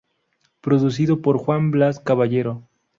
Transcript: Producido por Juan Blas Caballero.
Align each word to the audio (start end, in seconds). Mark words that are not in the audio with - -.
Producido 0.61 1.21
por 1.21 1.37
Juan 1.37 1.69
Blas 1.69 1.99
Caballero. 1.99 2.63